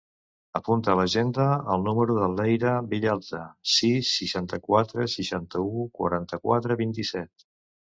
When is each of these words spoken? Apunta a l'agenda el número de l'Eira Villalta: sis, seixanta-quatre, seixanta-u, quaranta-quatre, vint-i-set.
Apunta 0.59 0.93
a 0.93 0.95
l'agenda 0.99 1.45
el 1.75 1.85
número 1.89 2.15
de 2.21 2.31
l'Eira 2.33 2.73
Villalta: 2.95 3.45
sis, 3.77 4.17
seixanta-quatre, 4.17 5.09
seixanta-u, 5.19 5.89
quaranta-quatre, 6.01 6.85
vint-i-set. 6.87 7.51